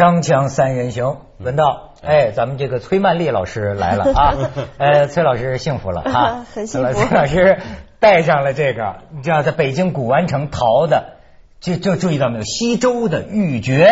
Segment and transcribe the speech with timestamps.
[0.00, 4.32] 锵锵三人行，文道，哎，咱们这个崔曼丽老师来了啊，
[4.78, 6.94] 呃，崔老师幸福了 啊，很幸福。
[6.94, 7.58] 崔老师
[7.98, 11.16] 带上了这个，你知道在北京古玩城淘的，
[11.60, 13.84] 就就注意到没有，西周的玉珏。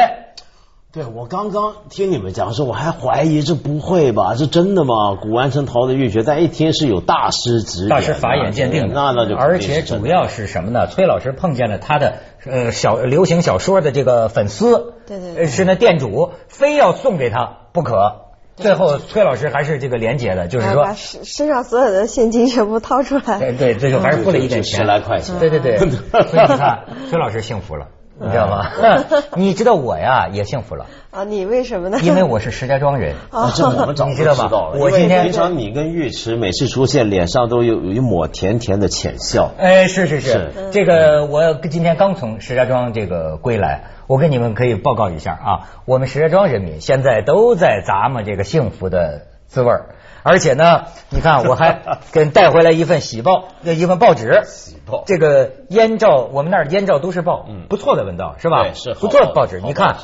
[0.98, 4.34] 对，我刚刚听你们讲的时候，我还怀疑这不会吧？
[4.36, 5.14] 这真的吗？
[5.22, 10.88] 古玩城淘的玉珏，但一听是有大师指点，大师法眼鉴定的，那那就而且主要是什么呢？
[10.88, 18.24] 崔老师碰见了他的呃小流行小说的这个粉丝，对对对呃是那店主非要送给他不可。
[18.56, 23.38] 最后崔老师还是这个廉洁的，就是说啊把身身上所有的现金全部掏出来。
[23.38, 27.86] 对对，这就还是付了一点钱，十来块钱对对对， 所以你看，崔老师幸福了，
[28.20, 28.70] 你知道吗？
[29.36, 31.98] 你知道我呀也幸福了，啊，你为什么呢？
[32.02, 33.14] 因为我是石家庄人。
[33.30, 34.74] 啊， 这我们早就你知道吧了。
[34.78, 39.52] 我今天平常你跟尉迟每次出现，脸上都有有一抹甜甜的浅笑。
[39.58, 55.04] 哎，是是是是，这个我今天刚从石家庄这个归来，我跟你们可以报告一下啊，我们石家庄人民现在都在咂摸这个幸福的滋味儿，而且呢，你看我还给带回来一份喜报，呃 一份报纸，喜报。
[55.06, 57.66] 这个燕赵，我们那儿燕赵都市报，嗯。
[57.68, 58.62] 不错的文道是吧？
[58.62, 59.96] 对是不错的报纸，你看。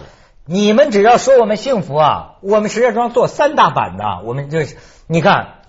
[0.47, 5.61] 你们只要说我们幸福啊，我们石家庄做三大版的，我们就是你看，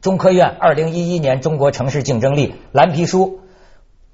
[0.00, 3.40] 中科院二零一一年中国城市竞争力蓝皮书，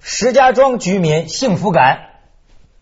[0.00, 2.00] 石家庄居民幸福感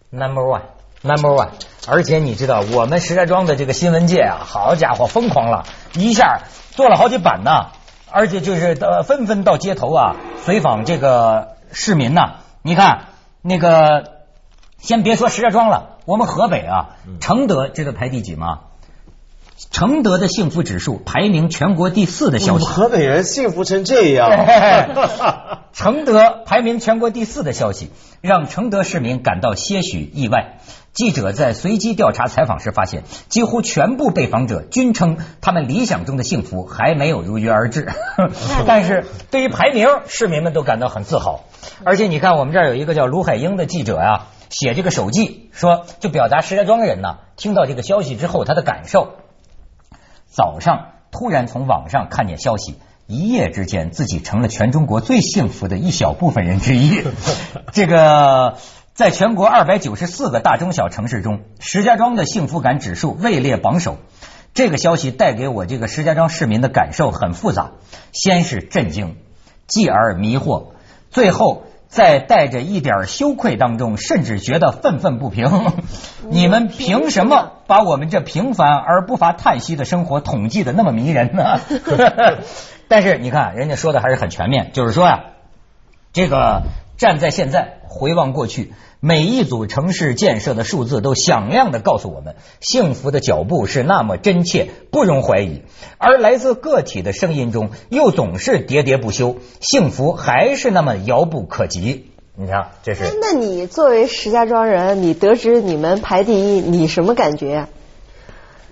[0.08, 0.62] number one
[1.02, 1.50] number one，
[1.88, 7.68] 而且你知道我们石家庄的这个新闻界啊，好家伙疯狂了，一下做了好几版呢，
[8.10, 13.06] 而且就是呃纷纷到街头啊随访这个市民呐、你看
[13.42, 14.20] 那个。
[14.82, 18.60] 先别说石家庄了，我们河北啊，承德知道排第几吗？
[19.70, 24.30] 承德的幸福指数排名全国第四的消息，河北人幸福成这样，
[25.72, 27.90] 承德排名全国第四的消息，
[28.22, 30.58] 让承德市民感到些许意外。
[30.92, 37.88] 记者在随机调查采访时发现，几乎全部被访者均称他们理想中的幸福还没有如约而至。
[38.66, 41.44] 但是对于排名，市民们都感到很自豪。
[41.84, 49.12] 而且你看，我们这儿有一个叫卢海英的记者呀、写这个手记，说就表达石家庄人呐，听到这个消息之后他的感受。
[50.30, 57.02] 早上突然从网上看见消息，一夜之间自己成了全中国最幸福的一小部分人之一。
[57.72, 58.56] 这个
[58.94, 63.98] 在全国二百九十四个大中小城市中，石家庄的幸福感指数位列榜首。
[64.54, 67.72] 这个消息带给我这个石家庄市民的感受很复杂，
[68.12, 69.16] 先是震惊，
[69.66, 70.72] 继而迷惑，
[71.10, 75.72] 最后在带着一点羞愧当中，甚至觉得愤愤不平。
[76.28, 81.58] 你们凭什么把我们这平凡而不乏叹息的生活统计的那么迷人呢？
[82.86, 85.24] 但是你看，人家说的还是很全面，就是说呀、
[86.12, 86.62] 这个
[87.00, 95.62] 站在现在回望过去，每一组城市建设的数字都响亮的告诉我们，幸福的脚步是那么真切，不容怀疑。
[95.96, 102.10] 而来自个体的声音中，又总是喋喋不休，幸福还是那么遥不可及。
[102.34, 107.68] 你看，这哎是那你作为石家庄人，你得知你们排第一，你什么感觉呀？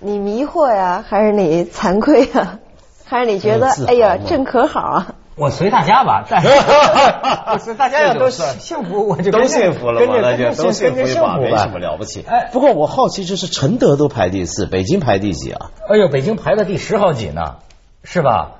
[0.01, 2.59] 你迷惑呀，还是你惭愧呀？
[3.05, 5.15] 还是你觉得哎呀嘛正可好啊？
[5.39, 6.49] 我随大家吧，但是
[7.63, 12.23] 是大家要都幸福，我就都幸福了嘛，跟着那就都幸福吧没什么了不起。
[12.27, 15.71] 哎不过我好奇，就是承德都排第四，北京排第几啊？
[15.89, 17.55] 哎呦，北京排到第十好几呢，
[18.03, 18.58] 是吧？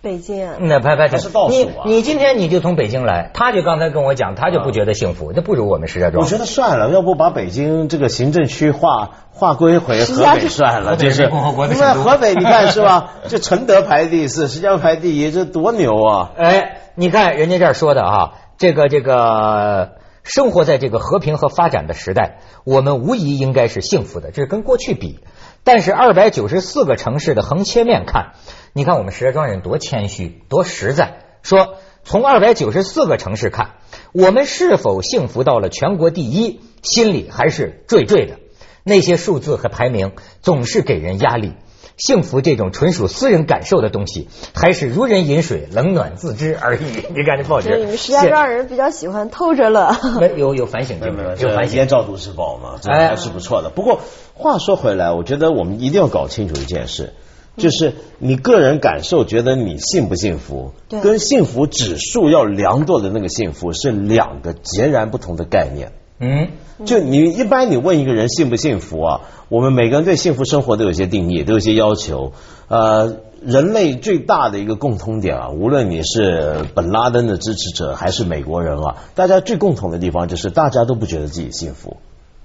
[0.00, 6.22] 北京啊，那排排还是倒数啊你你今天你就从北京来，他就刚才跟我讲，他就不觉得幸福，那不如我们石家庄。
[6.22, 13.14] 我觉得算了，要不把北京这个行政区划划归回河北算了，就是共和国的因为河北你看是吧？
[13.28, 16.30] 这承德排第四，石家庄排第一，这多牛啊！
[16.36, 19.98] 哎，你看人家这儿说的啊，这个这个。
[20.24, 25.20] 生活在这个和平和发展的时代，我们无疑应该是幸福的，这是跟过去比。
[25.64, 28.32] 但是二百九十四个城市的横切面看，
[28.72, 31.24] 你看我们石家庄人多谦虚，多实在。
[31.42, 31.74] 说
[32.04, 33.76] 从二百九十四个城市看，
[34.12, 38.38] 我们是否幸福到了全国第一，心里还是惴惴的。
[38.84, 41.54] 那些数字和排名总是给人压力。
[41.96, 46.84] 幸福这种纯属私人感受的东西，还是如人饮水，冷暖自知而已。
[47.12, 49.90] 你看这报纸，你们石家庄人比较喜欢偷着乐。
[50.20, 51.88] 没有 有反省精神，有反省燕。
[51.88, 53.70] 赵都市报嘛，这哎还是不错的。
[53.70, 54.00] 不过
[54.34, 57.14] 话说回来，我觉得我们一定要搞清楚一件事，
[57.58, 65.92] 就是你个人感受觉得你幸不幸福，跟幸福指数要量度的那个幸福是两个截然不同的概念。
[66.20, 66.48] 嗯，
[66.84, 72.32] 就你一般你问一个人幸不幸福啊，我们每个人对幸福生活都有一些定义，都有一些要求。
[72.66, 81.98] 呃，人类最大的一个共通点啊，无论你是本拉登的支持者还是美国人啊，大家最共同的地方就是大家都不觉得自己幸福。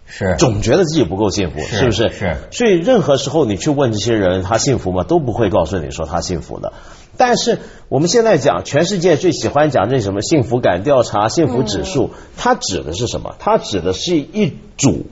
[0.06, 2.10] 是总觉得自己不够幸福，是是不是？
[2.10, 6.74] 是所以任何时候你去问这些人他幸福吗，都不会告诉你说他幸福的。
[7.16, 7.60] 但是
[7.90, 13.36] 我们现在讲，全世界最喜欢讲这什么幸福感调查、幸福指数，它指的是什么？
[13.38, 15.06] 它指的是一组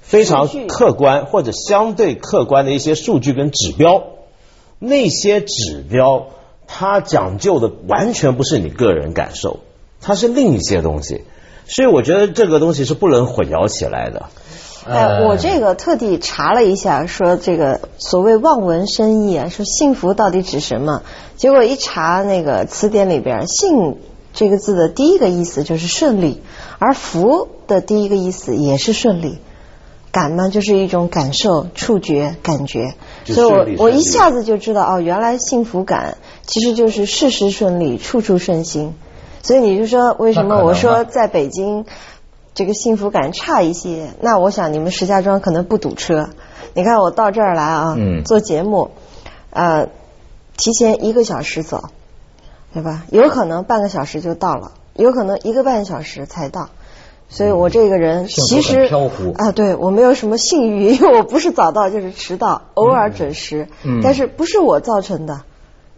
[0.00, 4.04] 非常客观或者相对客观的一些数据跟指标。
[4.78, 6.28] 那些指标，
[6.66, 9.58] 它讲究的完全不是你个人感受，
[10.00, 11.22] 它是另一些东西。
[11.70, 14.26] 所以我觉得这个东西是不能混淆起来的。
[14.88, 21.02] 哎，我这个特地查了一下，说这个所谓望文生义啊，说幸福到底指什么？
[21.36, 23.98] 结果一查那个词典里边，幸
[24.32, 26.42] 这个字的第一个意思就是顺利，
[26.78, 29.38] 而福的第一个意思也是顺利。
[30.12, 32.94] 感呢，就是一种感受、触觉、感觉，
[33.26, 38.94] 所以我我一下子就知道哦，原来幸福感其实就是事事顺利、处处顺心。
[39.42, 41.86] 所以你就说为什么我说在北京
[42.54, 44.10] 这个幸福感差一些？
[44.20, 46.30] 那我想你们石家庄可能不堵车。
[46.74, 48.90] 你看我到这儿来啊，嗯做节目，
[49.50, 49.88] 呃，
[50.56, 51.90] 提前一个小时走，
[52.72, 53.04] 对吧？
[53.10, 56.68] 有可能半个小时就到了，有可能一个半小时才到。
[57.28, 58.88] 所以我这个人其实
[59.36, 65.42] 啊，对我没有什么信誉， 因为我不是早到就是迟到，偶尔准时，嗯但是不是我造成的，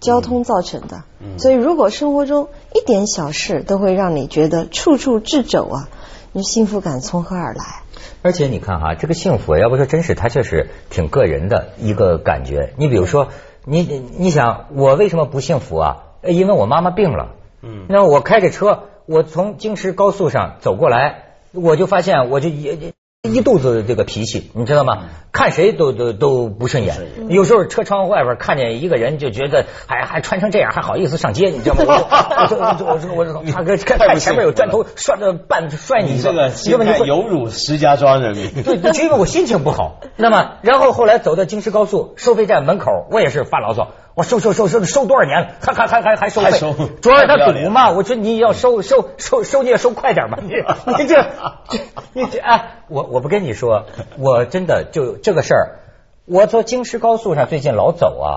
[0.00, 1.04] 交通造成的。
[1.38, 5.88] 所以如果生活中一点小事都会让你觉得处处掣肘啊，
[6.32, 7.82] 你幸福感从何而来？
[8.22, 12.72] 而且你看哈，这个幸福，要不说真是，它就是挺个人的一个感觉。
[12.76, 13.28] 你比如说，
[13.64, 15.96] 你你你想，我为什么不幸福啊？
[16.22, 17.34] 呃因为我妈妈病了。
[17.62, 22.92] 嗯那我开着车，我从京石高速上走过来，我就发现我就一
[23.30, 25.04] 一肚子这个脾气，你知道吗？
[25.30, 26.96] 看谁都都都不顺眼。
[27.28, 31.84] 有时候车窗外边看见一个人，就觉得还还穿成这样，还好意思上街，你知道吗？
[31.86, 36.84] 我就我就我就我他哥看看前面有砖头摔着半摔你，这个你知道吗？
[36.84, 38.60] 你说有辱石家庄人民。
[38.64, 40.00] 对，就因为我心情不好。
[40.16, 47.90] 那么，然后后来走到京石高速收费站门口，我也是发牢骚，我收收收收收多少年了，还还还还还收费还收，主要是他太不要脸堵嘛。
[47.90, 50.48] 我说你要收收收收你也收快点吧，你
[51.02, 51.26] 你这
[51.68, 51.78] 这
[52.12, 53.86] 你这哎，我我不跟你说，
[54.18, 55.78] 我真的就这个事儿，
[56.26, 58.28] 我坐京石高速上最近老走啊，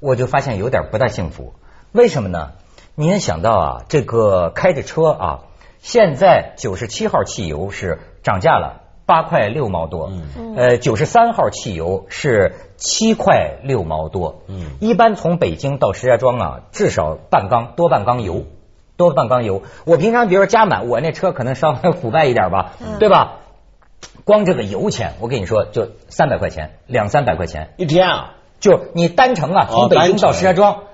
[0.00, 1.54] 我就发现有点不大幸福。
[1.92, 2.50] 为什么呢？
[2.96, 5.38] 你能想到啊，这个开着车啊，
[5.78, 8.80] 现在九十七号汽油是涨价了。
[9.10, 10.54] 八块六毛多，嗯。
[10.56, 14.76] 呃，九十三号汽油是七块六毛多，嗯。
[14.80, 18.44] 一般从北京到石家庄啊，至少半缸多半缸油，
[18.96, 19.62] 多半缸油。
[19.84, 23.38] 我平常比如说加满，我那车可能稍微腐败一点吧，对吧？
[24.24, 30.84] 光这个油钱，我跟你说，就三百块钱，两三百块钱，一天啊，就你单程啊，哦从北京到石家庄，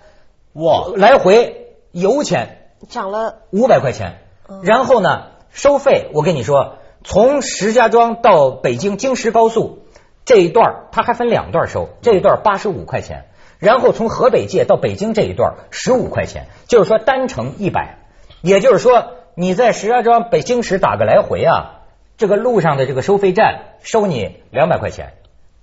[0.55, 3.43] 哇，来回油钱涨了。
[3.51, 4.21] 五百块钱，
[4.63, 6.77] 然后呢，收费我跟你说，
[7.09, 9.79] 从石家庄到北京京石高速
[10.25, 13.27] 这一段儿，它还分两段收，这一段八十五块钱，
[13.61, 17.99] 然后从河北界到北京这一段十五块钱，就是说单程一百，
[18.43, 21.83] 也就是说你在石家庄北京石打个来回啊，
[22.17, 25.13] 这个路上的这个收费站收你两百块钱，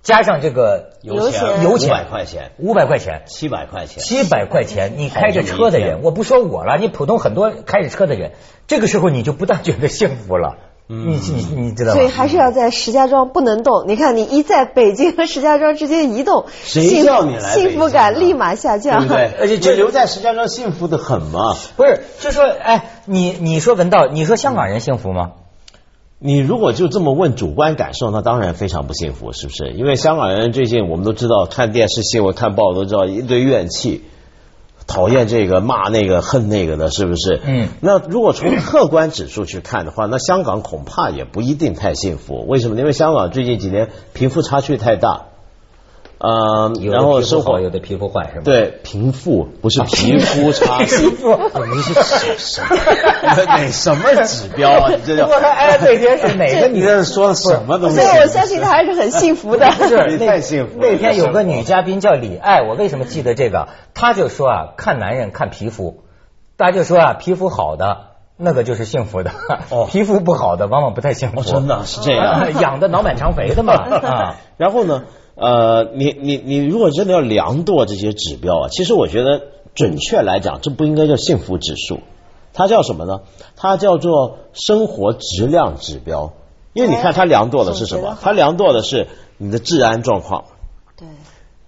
[0.00, 1.62] 加上这个油钱。
[1.62, 1.90] 油钱。
[1.90, 8.32] 五百块钱，五百块钱，七百块钱，七百块钱，你开着车的人，我不说我了，你普通很多开着车的人，
[8.66, 10.56] 这个时候你就不但觉得幸福了。
[10.86, 11.94] 嗯你你你知道吗？
[11.94, 13.84] 所以还是要在石家庄不能动。
[13.88, 19.32] 你看，你一在北京和石家庄之间移动，谁叫你来啊幸福感立马下降，对？
[19.40, 21.56] 而且这留在石家庄幸福的很嘛。
[21.76, 25.32] 不是，就说哎，你你说文道，你说香港人幸福吗？
[26.18, 29.72] 你如果就这么问主观感受，那当然非常不幸福，是不是？
[29.72, 34.04] 因为香港人最近我们都知道，看电视新闻、看报都知道一堆怨气，
[34.86, 37.40] 讨厌这个、骂那个、恨那个的，是不是？
[37.44, 42.44] 嗯那如果从客观指数去看的话，那香港恐怕也不一定太幸福。
[42.46, 42.78] 为什么？
[42.78, 45.26] 因为香港最近几年贫富差距太大，
[46.18, 48.42] 呃，有的然后生活，有的皮肤坏，是吧？
[48.44, 51.10] 对贫富不是皮肤差皮 距。
[51.10, 51.36] 肤。
[51.74, 51.92] 你是
[52.38, 53.44] 什么？
[53.46, 54.90] 哪什么指标啊？
[54.90, 57.96] 你这叫 我说哎，那天是哪个女你这说的什么东西？
[57.96, 59.70] 所以我相信他还是很幸福的。
[59.72, 63.68] 是太幸福了那天有个女嘉宾叫李艾，我为什么记得这个？
[63.92, 66.04] 她就说啊，看男人看皮肤，
[66.56, 67.98] 大家就说啊，皮肤好的
[68.36, 69.30] 那个就是幸福的，
[69.70, 71.40] 哦皮肤不好的往往不太幸福。
[71.40, 74.36] 哦真的是这样养的脑满肠肥的嘛啊。
[74.56, 75.04] 然后呢，
[75.36, 79.42] 呃，你你你如果真的要量度这些指标啊，其实我觉得
[79.74, 82.00] 准确来讲，这不应该叫幸福指数，
[82.52, 83.22] 它叫什么呢？
[83.56, 86.32] 它叫做生活质量指标。
[86.72, 88.18] 因为你看它量度的是什哎么？
[88.20, 90.44] 它量度的是你的治安状况。
[90.96, 91.06] 对，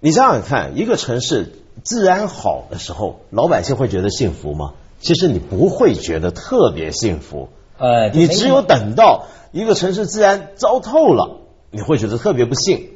[0.01, 1.53] 你想想看，一个城市
[1.85, 4.73] 治安好的时候，老百姓会觉得幸福吗？
[4.99, 7.47] 其实你不会觉得特别幸福。
[7.77, 11.37] 呃，你只有等到一个城市治安糟透了，
[11.71, 12.89] 你会觉得特别不幸。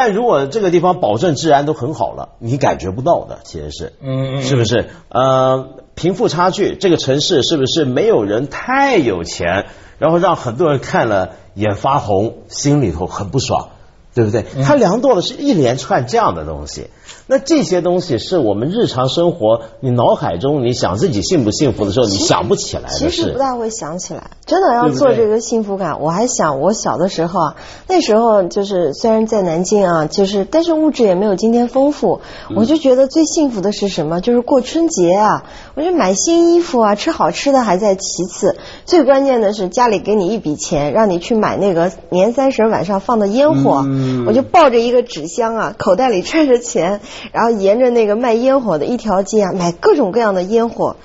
[0.00, 4.90] 但如果这个地方保证治安都很好了，你感觉不到的，其实是，嗯嗯是不是？
[5.08, 9.66] 呃，贫富差距，这个城市是不是没有人太有钱，
[9.98, 13.70] 然后让很多人看了眼发红，心里头很不爽，
[14.18, 14.44] 对不对？
[14.56, 16.88] 嗯它量度的是一连串这样的东西。
[17.28, 23.38] 那这些东西是我们日常生活，你脑海中你想自己幸不幸福的时候，你想不起来的其实不。
[23.38, 26.00] 大会想起来，真的要做这个幸福感。
[26.00, 27.56] 我还想，我小的时候啊，
[27.86, 32.20] 那时候就是虽然在南京啊，就是但是物质也没有今天丰富，
[32.50, 34.20] 嗯我就觉得最幸福的是什么？
[34.20, 35.44] 就是过春节啊，
[35.74, 38.56] 我觉得买新衣服啊，吃好吃的还在其次，
[38.86, 47.00] 最关键的是家里给你一笔钱，让你去买那个年三十晚上放的烟火，嗯我就抱着一个纸箱啊， 口袋里揣着钱，
[47.32, 50.96] 然后沿着那个卖烟火的一条街啊，买各种各样的烟火。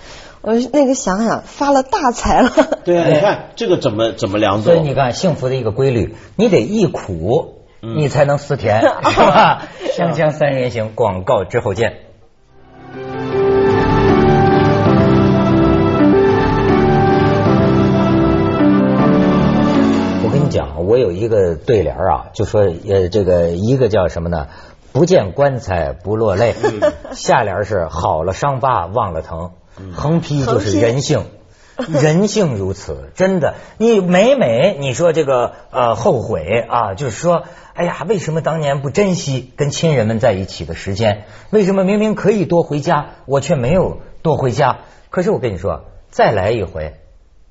[0.41, 2.51] 我那个想想发了大财了。
[2.83, 4.81] 对啊，你看这个怎么怎么量度所以？
[4.81, 9.67] 你看，幸福的一个规律，你得忆苦，嗯你才能思甜， 是吧？
[9.93, 12.02] 湘江三人行，广告之后见。
[20.93, 24.49] 我有一个对联啊，就说呃，这个一个叫什么呢？
[24.91, 26.53] 不见棺材不落泪，
[27.13, 29.53] 下联是好了伤疤忘了疼，
[29.95, 31.25] 横批就是人性。
[31.87, 41.23] 人性如此，真的，你每每你说这个呃后悔啊，就是说，哎呀，为什么当年不珍惜跟亲人们在一起的时间？
[41.49, 44.81] 为什么明明可以多回家，我却没有多回家？
[45.09, 46.93] 可是我跟你说，再来一回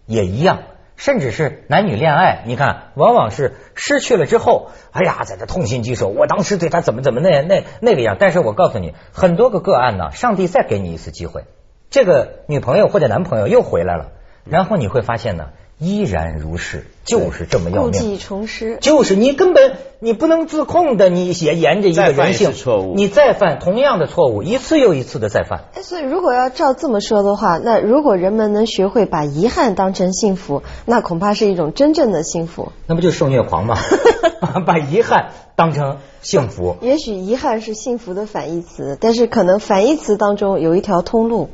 [0.07, 0.61] 也一样，
[1.03, 8.17] 甚至是男女恋爱，你看，往往是失去了之后，哎呀，在这痛心疾首，我当时对他怎么怎么那那那个样。
[8.21, 11.43] 但是我告诉你，很多个个案呢，上帝再给你一次机会。
[11.91, 14.13] 这个女朋友或者男朋友又回来了，
[14.45, 15.49] 然后你会发现呢，
[15.83, 17.91] 依然如是，就是这么要命。
[17.93, 18.79] 故技重施。
[18.81, 25.65] 就是你根本你不能自控的，你也沿着一个人性错误你再犯同样的错误，一次又一次的再犯。
[25.75, 32.71] 哎，所以如果要照这么说的话，那如果人们能学会把遗憾当成幸福，那恐怕是一种真正的幸福。
[32.87, 33.77] 那不就是受虐狂吗？
[34.65, 36.77] 把遗憾当成幸福。
[36.81, 41.51] 也许遗憾是幸福的反义词，但是可能反义词当中有一条通路，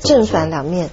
[0.00, 0.90] 正反两面。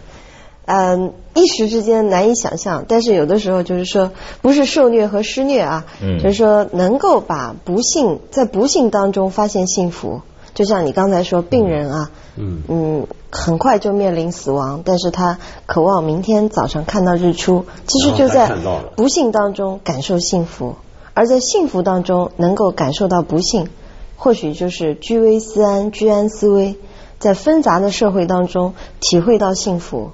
[0.68, 6.20] 嗯，一时之间难以想象，但是有的时候就是说，不是受虐和施虐啊，嗯。
[6.20, 10.22] 就是说能够把不幸在不幸当中发现幸福，
[10.54, 12.64] 就像你刚才说，病人啊，嗯。
[12.68, 18.54] 嗯，很快就面临死亡，但是他渴望明天早上看到日出，其实就在
[18.98, 20.76] 不幸当中感受幸福，
[21.14, 23.70] 而在幸福当中能够感受到不幸，
[24.18, 26.76] 或许就是居危思安，居安思危，
[27.20, 30.12] 在纷杂的社会当中体会到幸福，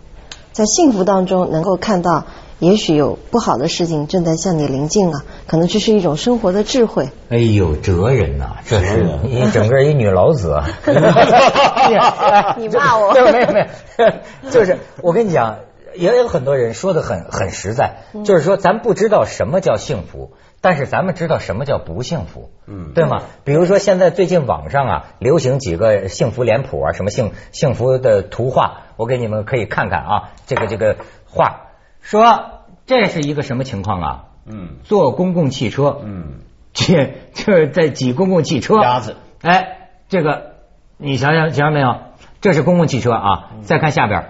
[0.54, 2.26] 在幸福当中能够看到，
[2.60, 7.10] 也许有不好的事情正在向你临近啊，可能这是一种生活的智慧。
[7.30, 10.70] 哎呦，哲人呐、这是你整个一女老子啊！
[12.58, 13.68] 你骂我 没有没
[13.98, 15.58] 有，就是我跟你讲，
[15.96, 20.32] 也有很多人说的很很实在，就是说咱不知道什么叫幸福。
[20.64, 22.94] 但是咱们知道什么叫不幸福，嗯。
[22.94, 23.24] 对吗？
[23.44, 30.96] 比如说现在最近网上啊流行几个幸福脸谱啊，什么幸幸福的图画，我给你们可以看看啊，这个这个
[31.28, 31.68] 画，
[32.00, 34.26] 说这是一个什么情况啊？
[34.46, 34.78] 嗯。
[34.86, 36.40] 坐公共汽车，嗯，
[36.72, 40.54] 这就是在挤公共汽车，鸭子，哎，这个
[40.96, 41.98] 你想想想想没有？
[42.40, 44.30] 这是公共汽车啊，再看下边，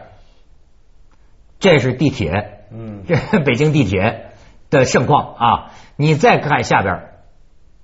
[1.60, 3.04] 这是地铁，嗯。
[3.08, 4.32] 这北京地铁
[4.80, 5.72] 的盛况啊。
[5.96, 7.04] 你再看下边，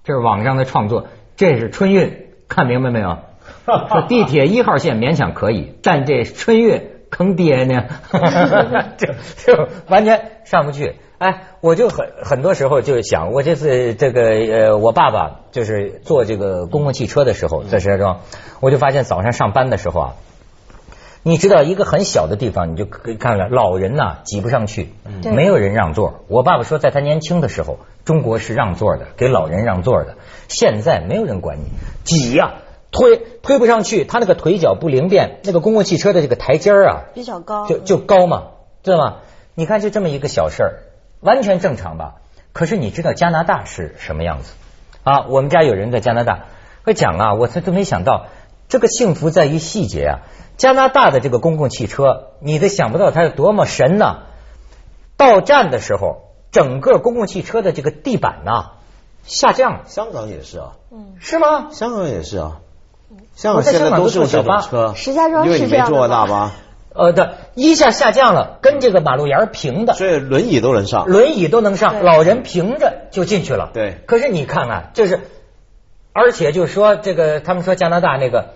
[0.04, 3.20] 这是网上的创作，这是春运，看明白没有？
[3.66, 7.86] 说地铁一号线勉强可以，但这春运坑爹呢，
[8.98, 10.96] 就就完全上不去。
[11.20, 18.22] 哎，我就很很多时候就想，我这次这个呃，我爸爸就是坐这个公共汽车的时候，在石家庄，
[18.60, 20.14] 我就发现早上上班的时候啊，
[21.24, 26.24] 你知道一个很小的地方，你就可以看了，老人呐、挤不上去，对没有人让座。
[26.28, 30.16] 我爸爸说，在他年轻的时候，中国是让座的，给老人让座的。
[30.48, 31.66] 现在没有人管你，
[32.06, 32.54] 挤呀、
[32.92, 38.44] 推推不上去，他那个腿脚不灵便，那个公共汽车的这个台阶儿啊，比较高，就就高嘛，
[38.84, 39.16] 知道吗？
[39.56, 40.74] 你看，就这么一个小事儿，
[41.20, 42.16] 完全正常吧？
[42.54, 44.54] 可是你知道加拿大是什么样子
[45.04, 45.26] 啊？
[45.28, 46.46] 我们家有人在加拿大，
[46.86, 48.28] 我讲啊，我这都没想到，
[48.70, 50.20] 这个幸福在于细节啊。
[50.56, 54.24] 加拿大的这个公共汽车，你都想不到它有多么神呐、
[55.16, 58.72] 到站的时候，整个公共汽车的这个地板呐、
[59.24, 59.74] 下降。
[59.74, 61.16] 了，香港也是啊，嗯。
[61.20, 61.70] 是吗？
[61.72, 62.60] 香港也是啊，
[63.36, 64.62] 香港现在都是用这坐小巴。
[64.62, 66.52] 车，石家庄因为你没坐过是这样的大巴。
[66.94, 71.06] 呃对，一下下降了，跟这个马路沿儿平的，所以轮椅都能上。
[71.06, 73.70] 轮椅都能上，老人平着就进去了。
[73.74, 74.02] 对。
[74.08, 75.22] 可是你看看，就是，
[76.14, 78.54] 而且就是说这个，他们说加拿大那个。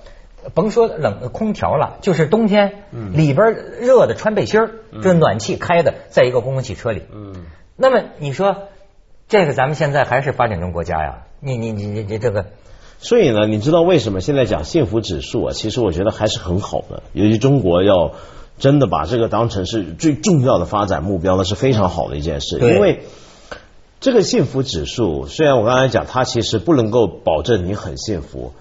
[0.53, 7.03] 甭说冷空调了，就是冬天，嗯里边热的穿背心儿，这暖气开的，在一个公共汽车里。
[7.15, 7.45] 嗯，
[7.77, 8.63] 那么你说，
[9.29, 11.19] 这个咱们现在还是发展中国家呀？
[11.39, 12.47] 你你你你你这个，
[12.99, 15.53] 所以呢，你知道为什么现在讲幸福指数啊？
[15.53, 18.11] 其实我觉得还是很好的，尤其中国要
[18.57, 22.59] 真的把这个当成是最重要的发展目标，那是非常好的一件事。
[22.59, 23.03] 因为
[24.03, 28.51] 这个幸福指数，虽然我刚才讲它其实不能够保证你很幸福，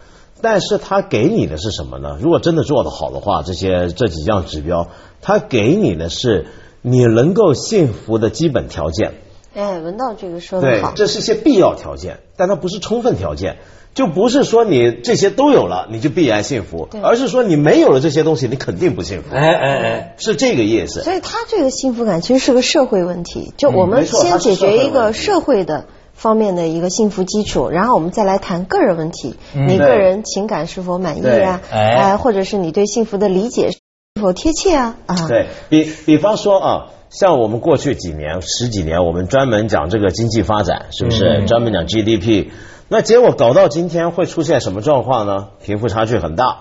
[0.40, 2.16] 但是它给你的是什么呢？
[2.20, 4.86] 如果真的做得好的话，这些这几项指标，
[5.20, 6.46] 它给你的是
[6.80, 9.14] 你能够幸福的基本条件。
[9.52, 13.58] 哎，文道这个说的对好，，这是一些必要条件，但它不是充分条件，
[13.94, 21.02] 就不是说你这些都有了你就必然幸福对，而是说你没有了这些东西，你肯定不幸福，哎哎哎，是这个意思。
[21.02, 25.84] 所以他这个幸福感其实是个社会问题，就我们先解决一个社会的
[26.14, 31.60] 方面的一个幸福基础，然后我们再来谈个人问题，嗯你个人情感是否满意啊？
[31.70, 33.78] 哎呃或者是你对幸福的理解是
[34.20, 34.96] 否贴切啊？
[35.06, 41.40] 啊，对比比方说啊，像我们过去几年、十几年，我们专门讲这个经济发展，是不是？
[41.40, 42.48] 嗯专门讲 GDP，
[42.92, 45.48] 那结果搞到今天会出现什么状况呢？
[45.64, 46.58] 贫富差距很大，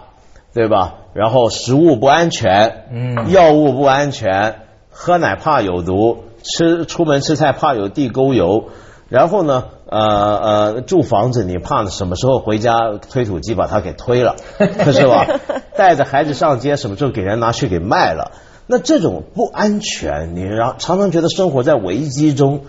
[0.53, 0.93] 对吧？
[1.13, 8.69] 然后食物不安全，嗯药物不安全，喝奶怕有毒，吃出门吃菜怕有地沟油。
[9.09, 14.37] 然后呢，呃呃，住房子你怕什么时候回家推土机把它给推了，
[14.93, 15.27] 是吧？
[15.75, 18.31] 带着孩子上街，什么时候给人拿去给卖了？
[18.67, 22.61] 那这种不安全，你让常常觉得生活在危机中，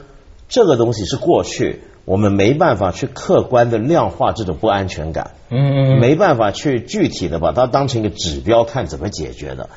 [0.48, 9.68] 这个东西是过去我们没办法去客观的量化这种不安全感，嗯嗯没办法去具体的把它当成一个指标看怎么解决的。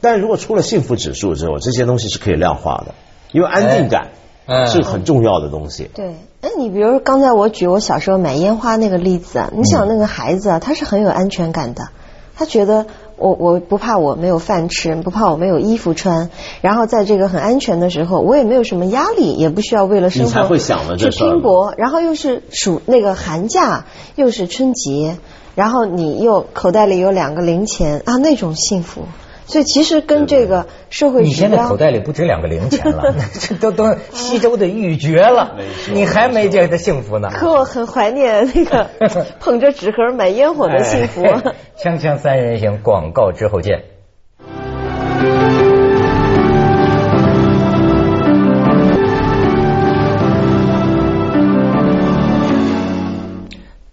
[0.00, 2.94] 但如果出了幸福指数之后，这些东西是可以量化的，
[3.32, 4.12] 因为安定感
[4.46, 5.90] 哎是很重要的东西。
[5.94, 11.88] 对，哎，你比如刚才我举我小时候买烟花那个例子啊，你想那个孩子啊，他是很有安全感的，
[12.36, 12.86] 他觉得
[13.24, 16.28] 我我不怕我没有饭吃，不怕我没有衣服穿，
[16.60, 25.16] 然后在这个很安全的时候，我也没有什么压力，也不需要为了生活你才会想这去拼搏，然后又是暑那个寒假，又是春节，
[25.54, 29.04] 然后你又口袋里有两个零钱啊，那种幸福。
[29.46, 35.56] 所以其实跟这个社会你现在口袋里不止两个零钱了， 这都都西周的玉珏了，
[35.92, 37.28] 你还没觉得幸福呢。
[37.32, 38.88] 可我很怀念那个
[39.40, 41.22] 捧着纸盒买烟火的幸福。
[41.22, 41.40] 哎
[41.76, 43.93] 锵锵三人行，广告之后见。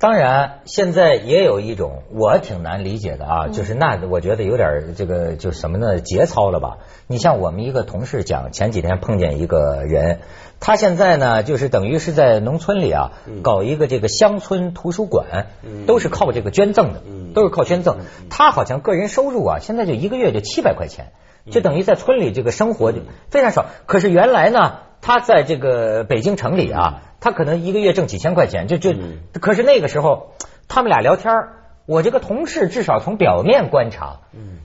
[0.02, 6.78] 当然，现在也有一种我挺难理解的啊，就是那我觉得有点这个就什么呢节操了吧？
[7.06, 10.22] 你像我们一个同事讲，前几天碰见一个人，
[10.60, 13.12] 他现在呢就是等于是在农村里啊
[13.44, 15.46] 搞一个这个乡村图书馆，
[15.86, 17.04] 都是靠这个捐赠的，
[17.36, 18.00] 都是靠捐赠。
[18.32, 21.12] 他好像个人收入啊，现在就一个月就七百块钱，
[21.52, 23.68] 就等于在村里这个生活就非常少。
[23.86, 28.92] 可是原来呢，他在这个北京城里啊，他可能一个月挣几千块钱，就就，
[29.40, 30.34] 可是那个时候
[30.68, 31.54] 他们俩聊天儿
[31.86, 34.20] 我这个同事至少从表面观察，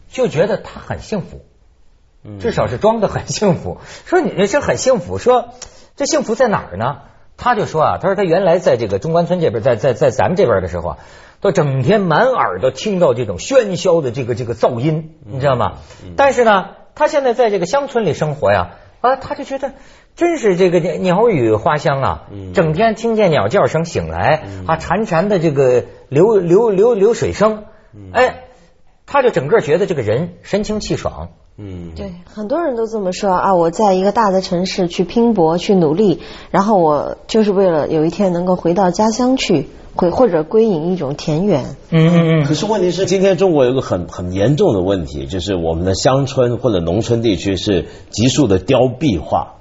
[0.09, 1.43] 就觉得他很幸福，
[2.41, 3.79] 至少是装的很幸福。
[4.07, 5.51] 说你这很幸福，说
[5.95, 6.99] 这幸福在哪儿呢？
[7.37, 10.99] 他就说啊，他说他原来在这个中关村这边，在在在咱们这边的时候啊，
[11.43, 15.75] 都整天满耳朵听到这种喧嚣的这个这个噪音，你知道吗？
[16.17, 19.73] 但是呢，他现在在这个乡村里生活呀，啊，他就觉得
[20.15, 27.65] 真是这个鸟语花香啊，整天听见鸟叫声醒来啊，潺潺的这个流流流流水声，
[28.13, 28.45] 哎，
[29.07, 31.31] 他就整个觉得这个人神清气爽。
[31.59, 33.55] 嗯，对，很多人都这么说啊！
[33.55, 41.77] 我在一个大的城市去拼搏、去努力，然后我就是为了有一天能够回到家乡去，回或者归隐一种田园。
[41.89, 49.55] 嗯嗯可是问题是，今天中国有个很很严重的问题，就是我们的乡村或者农村地区是急速的凋敝化。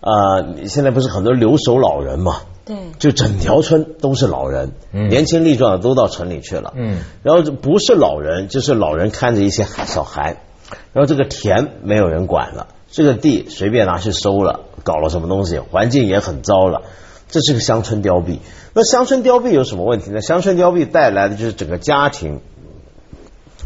[0.00, 2.38] 啊、你现在不是很多留守老人嘛？
[2.64, 6.72] 对，就整条村都是老人，嗯年轻力壮的都到城里去了。
[6.74, 10.42] 嗯然后不是老人，就是老人看着一些小孩，
[10.92, 16.82] 然后这个田没有人管了，这个地随便拿去收了，搞了什么东西，环境也很糟了。
[17.28, 18.38] 这是个乡村凋敝。
[18.74, 20.20] 那乡村凋敝有什么问题呢？
[20.20, 22.40] 乡村凋敝带来的就是整个家庭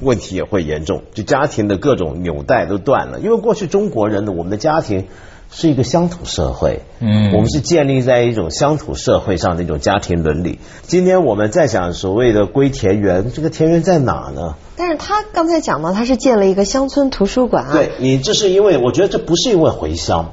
[0.01, 3.21] 问题也会严重，就家庭的各种纽带都断了。
[3.21, 5.07] 因为过去中国人的我们的家庭
[5.57, 10.59] 是一个乡土社会，嗯我们是建立在一种乡土社会上的一种家庭伦理。
[10.83, 14.57] 今天我们在讲所谓的归田园，这个田园在哪呢？
[14.77, 17.73] 但是他刚才讲到，他是建了一个乡村图书馆啊。
[17.73, 20.33] 对你，这是因为我觉得这不是因为回乡，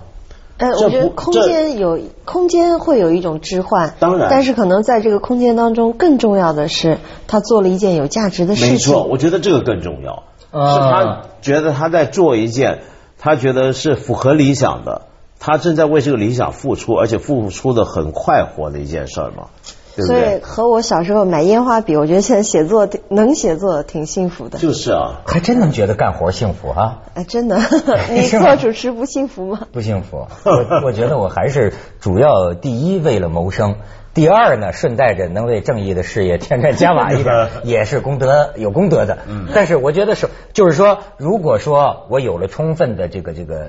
[0.57, 8.71] 呃，这我觉得空间有空间会有一种置换，当然但是可能在这个空间当中，更重要的是他做了一件有价值的事情。
[8.71, 12.79] 没错，我觉得这个更重要，啊是他觉得他在做一件
[13.19, 15.03] 他觉得是符合理想的，
[15.43, 19.47] 他正在为这个理想付出，而且付出的很快活的一件事儿嘛，
[19.95, 20.39] 对不所以？
[20.41, 24.59] 和我小时候买烟花比，我觉得现在写作能写作挺幸福的。
[24.59, 26.99] 就是啊，还真能觉得干活幸福啊。
[27.15, 27.59] 哎，真的，
[28.13, 29.67] 你做主持不幸福吗？
[29.73, 33.77] 不幸福，我我觉得我还是主要第一为了谋生，
[34.13, 39.17] 第二呢顺带着能为正义的事业添砖加瓦一点， 也是功德有功德的。
[39.27, 43.61] 嗯，但是我觉得是，就是说，如果说我有了充分的这个这个呃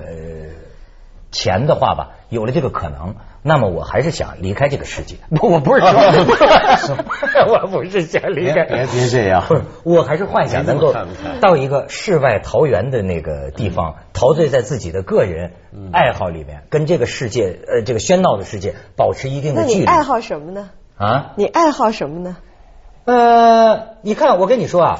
[1.33, 5.17] 钱的话吧，有了这个可能，那么我还是想离开这个世界。
[5.35, 5.89] 不， 我不是说，
[7.51, 10.93] 我不是想离开，别这样不是，我还是幻想能够
[11.41, 20.69] 到一个世外桃源的那个地方，陶醉在自己的个人嗯爱好里面，跟这个世界呃这个喧闹的世界保持一定的距离你爱好什么呢？
[20.97, 21.33] 啊。
[21.35, 22.37] 你爱好什么呢？
[23.05, 24.99] 呃，你看，我跟你说啊，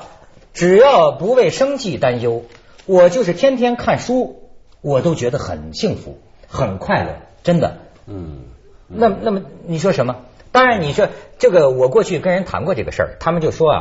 [0.53, 2.43] 只要不为生计担忧，
[2.85, 4.42] 我就是天天看书，
[4.83, 7.77] 我都觉得很幸福，很快乐，真的。
[8.05, 8.41] 嗯，
[8.87, 10.17] 那那么你说什么？
[10.51, 11.07] 当然，你说
[11.39, 13.79] 这个，我过去跟人谈过这个事儿，他们就说啊，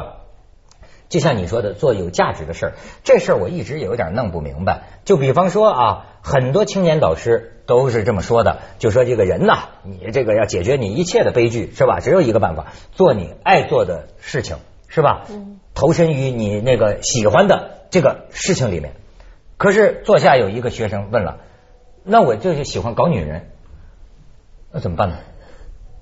[1.08, 4.84] 就像你说的，做有价值的事儿，这事儿我一直有点弄不明白。
[5.04, 11.98] 就比方说啊，很多青年导师都是这么说的，就说这个人呐，你这个要解决你一切的悲剧，是吧？
[11.98, 15.26] 只有一个办法，做你爱做的事情，是吧？
[15.74, 18.94] 投身于你那个喜欢的这个事情里面。
[19.62, 21.36] 可是坐下有一个学生问了，
[22.02, 23.46] 那我就是喜欢搞女人，
[24.72, 25.14] 那怎么办呢？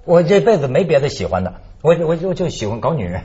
[0.07, 3.21] 我这辈子没别的喜欢的，我我就就喜欢搞女人，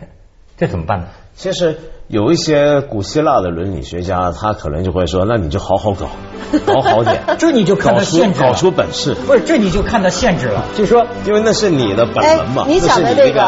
[0.57, 1.05] 这怎么办呢？
[1.35, 1.77] 其实
[2.09, 6.09] 有一些古希腊的伦理学家，他可能就会说，那你就好好搞，
[6.67, 13.39] 搞好点，这你就看搞出到限制搞出本事，不是，这你就看到限制了，就是说因为那是你的本能嘛，哎你想的那是你这个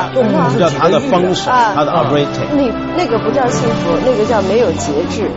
[0.54, 2.56] 个叫他的方式，啊他的 operating。
[2.56, 5.30] 你那个不叫幸福，那个叫没有节制。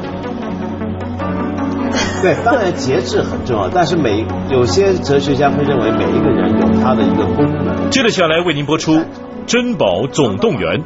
[2.22, 7.90] 对，当然节制很重要，但是每有些哲学家会认为每一个人有他的一个功能。
[7.90, 8.92] 接着下来为您播出
[9.46, 10.78] 《珍宝总动员》。